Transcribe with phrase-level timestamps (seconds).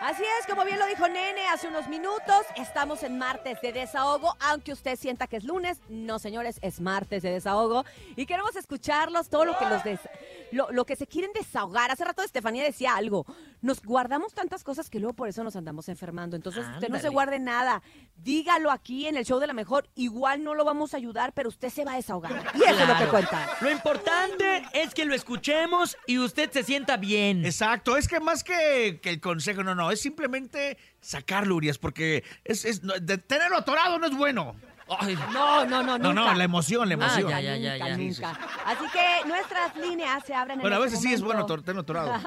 [0.00, 4.34] Así es, como bien lo dijo Nene hace unos minutos, estamos en martes de desahogo,
[4.40, 7.84] aunque usted sienta que es lunes, no señores, es martes de desahogo
[8.16, 10.00] y queremos escucharlos todo lo que los des-
[10.52, 11.90] lo, que se quieren desahogar.
[11.90, 13.26] Hace rato Estefanía decía algo,
[13.62, 16.36] nos guardamos tantas cosas que luego por eso nos andamos enfermando.
[16.36, 17.82] Entonces usted no se guarde nada,
[18.16, 21.48] dígalo aquí en el show de la mejor, igual no lo vamos a ayudar, pero
[21.48, 22.32] usted se va a desahogar.
[22.54, 23.48] Y eso es lo que cuenta.
[23.60, 27.44] Lo importante es que lo escuchemos y usted se sienta bien.
[27.44, 32.24] Exacto, es que más que, que el consejo, no, no, es simplemente sacarlo, Urias, porque
[32.44, 34.54] es, es- no, de- tenerlo atorado no es bueno.
[34.98, 36.30] Ay, No, no, no, No, nunca.
[36.32, 37.30] no, la emoción, la Ah, emoción.
[37.30, 37.96] ya, ya, ya, nunca, ya.
[37.96, 38.38] nunca.
[38.66, 41.54] Así que nuestras líneas se abren en Bueno, a este veces sí es bueno momento.
[41.62, 42.12] tor- tenerlo atorado.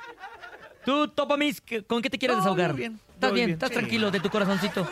[0.87, 2.75] Tú, Topamis, ¿qué- ¿con qué te quieres No, desahogar?
[2.75, 3.47] bien, ¿Estás bien?
[3.47, 3.75] bien, ¿Estás sí.
[3.77, 4.86] tranquilo de tu corazoncito?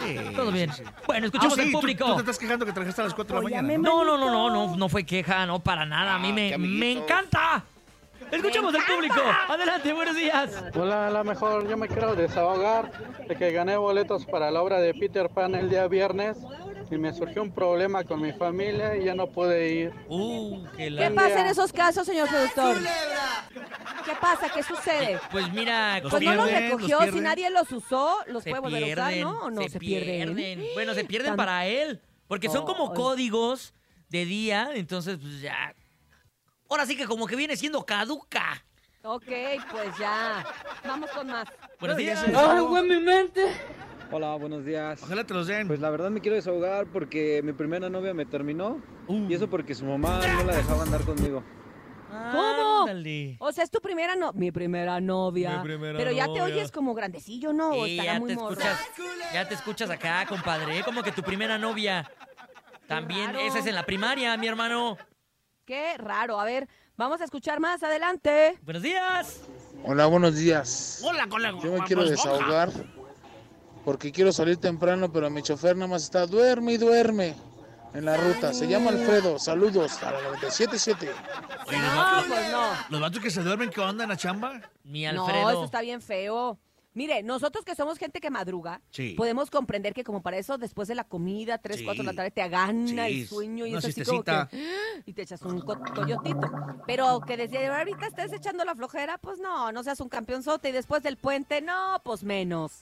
[0.00, 0.72] Sí, Todo bien.
[0.72, 0.90] sí, sí.
[1.06, 2.04] Bueno, escuchemos Ah, al tú- público.
[2.06, 3.78] Tú, te estás quejando que trajeste a las 4 de la mañana.
[3.78, 4.04] ¿no?
[4.04, 6.16] No, no, no, no, no, no fue queja, no, para nada.
[6.16, 7.64] A mí Ah, me, me encanta.
[8.34, 9.20] Escuchemos al público.
[9.48, 10.64] Adelante, buenos días.
[10.74, 12.90] Hola, a lo mejor yo me quiero desahogar
[13.26, 16.38] de que gané boletos para la obra de Peter Pan el día viernes
[16.90, 19.92] y me surgió un problema con mi familia y ya no pude ir.
[20.08, 21.10] Uh, qué ¿Qué la...
[21.10, 22.76] pasa en esos casos, señor productor?
[24.04, 24.48] ¿Qué pasa?
[24.52, 25.18] ¿Qué sucede?
[25.30, 28.50] Pues mira, Los Pues no los pierden, los recogió, si nadie los usó, los se
[28.50, 29.40] puede volver a usar, pierden, ¿no?
[29.44, 30.64] ¿O no se, pierden?
[30.74, 32.96] Bueno, se pierden Tan- para él, porque son como Ay.
[32.96, 33.74] códigos
[34.08, 35.74] de día, entonces pues ya...
[36.68, 38.64] Ahora sí que como que viene siendo caduca.
[39.02, 39.26] Ok,
[39.70, 40.44] pues ya.
[40.86, 41.46] Vamos con más.
[41.78, 42.24] Buenos días.
[42.34, 43.52] ¡Ay, güey, mi mente!
[44.10, 45.02] Hola, buenos días.
[45.02, 45.66] Ojalá te los den.
[45.68, 49.26] Pues la verdad me quiero desahogar porque mi primera novia me terminó Uh.
[49.28, 51.44] y eso porque su mamá no la dejaba andar conmigo.
[52.08, 52.80] ¿Cómo?
[52.82, 53.36] Ándale.
[53.40, 54.32] O sea, es tu primera no...
[54.32, 55.58] Mi primera novia.
[55.58, 57.70] Mi primera Pero ya te oyes como grandecillo, ¿no?
[57.70, 58.50] O Sí, estará ya muy te morro.
[58.52, 58.80] escuchas,
[59.32, 62.08] ya te escuchas acá, compadre, como que tu primera novia.
[62.86, 64.96] También, esa es en la primaria, mi hermano.
[65.64, 66.38] Qué raro.
[66.40, 68.58] A ver, vamos a escuchar más adelante.
[68.62, 69.40] Buenos días.
[69.84, 71.00] Hola, buenos días.
[71.04, 72.70] Hola, con la Yo me quiero desahogar
[73.84, 77.34] porque quiero salir temprano, pero mi chofer nada más está duerme y duerme
[77.94, 78.52] en la ruta.
[78.52, 79.38] Se llama Alfredo.
[79.38, 81.08] Saludos a la 977.
[81.66, 82.66] Oye, los, No, vatos, pues no.
[82.90, 84.60] los vatos que se duermen, ¿qué onda en la chamba?
[84.84, 85.50] Mi No, Alfredo.
[85.50, 86.58] eso está bien feo.
[86.96, 89.14] Mire, nosotros que somos gente que madruga, Sí.
[89.16, 91.84] podemos comprender que como para eso, después de la comida, 3, Sí.
[91.84, 94.30] 4 de la tarde, te agana Sí, el sueño y una es así como que...
[95.06, 96.50] Y te echas un co- coyotito.
[96.86, 100.70] Pero que desde ahorita estés echando la flojera, pues no, no seas un campeonzote.
[100.70, 102.72] Y después del puente, no, pues menos.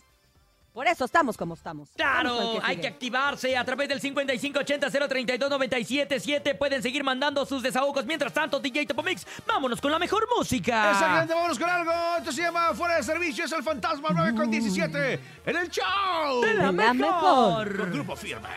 [0.72, 1.91] Por eso estamos como estamos.
[1.97, 6.56] Claro, que hay que activarse a través del 5580-032-977.
[6.56, 8.06] Pueden seguir mandando sus desahogos.
[8.06, 10.93] Mientras tanto, DJ Topomix, vámonos con la mejor música.
[10.93, 11.93] Exactamente, vámonos con algo.
[12.19, 16.41] Esto se llama Fuera de Servicio, es el Fantasma 9 con 17 en el show.
[16.41, 16.94] De la La mejor.
[16.97, 17.77] mejor.
[17.78, 18.49] Con Grupo Firme.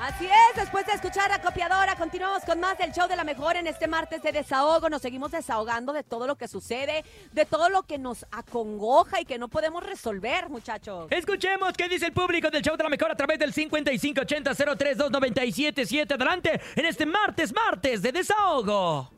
[0.00, 3.56] Así es, después de escuchar a Copiadora, continuamos con más del show de la mejor
[3.56, 4.90] en este martes de desahogo.
[4.90, 9.24] Nos seguimos desahogando de todo lo que sucede, de todo lo que nos acongoja y
[9.24, 11.06] que no podemos resolver, muchachos.
[11.10, 16.12] Escuchemos qué dice el público del show de la mejor a través del 5580-032-977.
[16.14, 19.10] Adelante en este martes, martes de desahogo.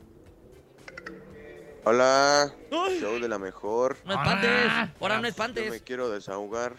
[1.83, 2.99] Hola, Ay.
[3.01, 3.97] show de la mejor.
[4.05, 4.89] No espantes, Ah.
[5.01, 5.81] ahora no Yo me espantes.
[5.83, 6.75] quiero desahogar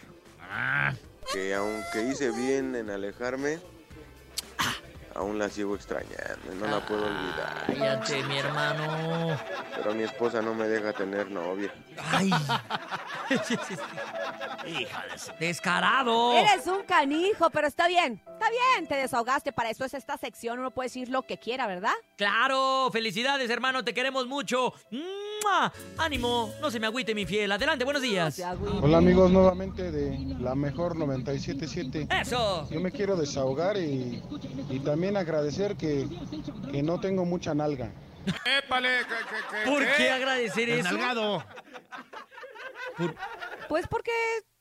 [0.50, 0.94] Ah,
[1.32, 3.58] que aunque hice bien en alejarme,
[5.18, 7.64] aún la sigo extrañando y no la puedo olvidar.
[7.66, 9.36] Cállate, mi hermano.
[9.74, 11.72] Pero mi esposa no me deja tener novia.
[12.12, 12.30] Ay.
[14.66, 16.36] Hija de su- Descarado.
[16.36, 18.20] Eres un canijo, pero está bien.
[18.26, 19.52] Está bien, te desahogaste.
[19.52, 20.58] Para eso es esta sección.
[20.58, 21.92] Uno puede decir lo que quiera, ¿verdad?
[22.16, 24.72] Claro, felicidades, hermano, te queremos mucho.
[25.42, 25.72] ¡Mua!
[25.98, 27.50] Ánimo, no se me agüite, mi fiel.
[27.52, 28.40] Adelante, buenos días.
[28.82, 32.08] Hola amigos, nuevamente de la mejor 977.
[32.20, 32.68] Eso.
[32.70, 34.22] Yo me quiero desahogar y,
[34.70, 36.08] y también agradecer que,
[36.70, 37.90] que no tengo mucha nalga.
[39.64, 41.42] ¿Por qué agradecer eso?
[43.68, 44.10] Pues porque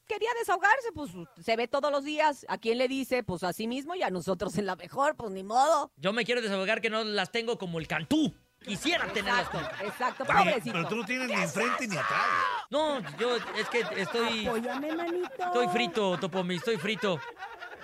[0.08, 1.12] quería desahogarse, pues
[1.44, 2.46] se ve todos los días.
[2.50, 3.24] ¿A quién le dice?
[3.24, 5.92] Pues a sí mismo y a nosotros en la mejor, pues ni modo.
[5.98, 8.34] Yo me quiero desahogar que no las tengo como el cantú.
[8.68, 9.48] Quisiera tenerlas
[9.82, 10.72] Exacto, Oye, pobrecito.
[10.74, 12.22] pero tú no tienes ni enfrente ni atrás.
[12.70, 14.46] No, yo es que estoy...
[14.48, 15.30] Apóyame, manito.
[15.40, 17.20] Estoy frito, Topomi, estoy frito.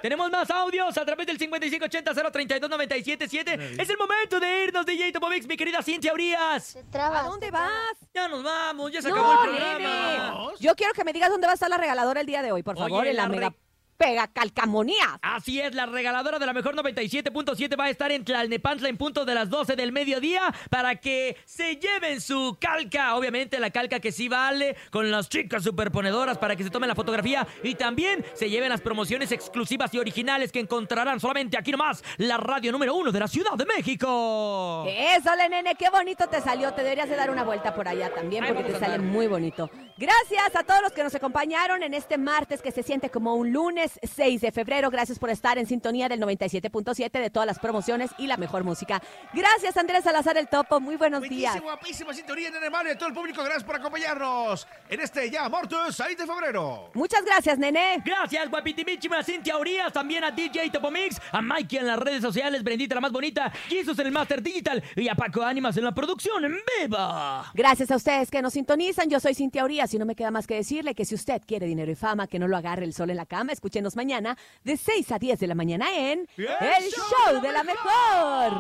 [0.01, 3.80] Tenemos más audios a través del 5580-032-977.
[3.81, 6.77] Es el momento de irnos, DJ Topomix, mi querida Cintia Urias.
[6.94, 7.71] ¿A dónde vas?
[8.13, 9.77] Ya nos vamos, ya se acabó el programa.
[9.79, 10.31] nene.
[10.59, 12.63] Yo quiero que me digas dónde va a estar la regaladora el día de hoy,
[12.63, 13.53] por Oye, favor, en la, la re- mega
[13.97, 15.19] pega calcamonía.
[15.21, 19.25] Así es, la regaladora de la mejor 97.7 va a estar en Tlalnepantla en punto
[19.25, 23.15] de las 12 del mediodía para que se lleven su calca.
[23.15, 26.95] Obviamente la calca que sí vale con las chicas superponedoras para que se tomen la
[26.95, 32.03] fotografía y también se lleven las promociones exclusivas y originales que encontrarán solamente aquí nomás,
[32.17, 34.85] la radio número uno de la Ciudad de México.
[34.87, 36.73] Eso, le nene, qué bonito te salió.
[36.73, 39.69] Te deberías de dar una vuelta por allá también porque te sale muy bonito.
[39.97, 43.51] Gracias a todos los que nos acompañaron en este martes que se siente como un
[43.51, 44.89] lunes 6 de febrero.
[44.89, 49.01] Gracias por estar en sintonía del 97.7 de todas las promociones y la mejor música.
[49.33, 50.80] Gracias, Andrés Salazar el Topo.
[50.80, 51.59] Muy buenos días.
[51.62, 53.44] Guapísima sintonía en Alemania y a todo el público.
[53.44, 56.91] Gracias por acompañarnos en este ya Mortus 6 de febrero.
[56.94, 58.01] Muchas gracias, nene.
[58.06, 62.95] Gracias, guapitimichima Cintia Urias, también a DJ Topomix, a Mikey en las redes sociales, Brendita
[62.95, 66.45] la más bonita, Jesus en el Master Digital y a Paco Ánimas en la producción
[66.45, 67.51] en viva.
[67.53, 69.09] Gracias a ustedes que nos sintonizan.
[69.09, 71.65] Yo soy Cintia Urias y no me queda más que decirle que si usted quiere
[71.65, 73.53] dinero y fama, que no lo agarre el sol en la cama.
[73.73, 78.53] Escúchenos mañana de 6 a 10 de la mañana en ¡El Show de la Mejor.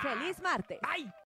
[0.00, 0.78] ¡Feliz martes!